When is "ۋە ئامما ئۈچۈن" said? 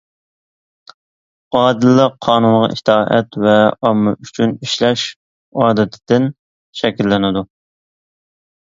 3.45-4.57